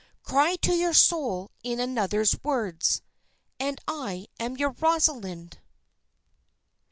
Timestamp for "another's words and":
1.79-3.77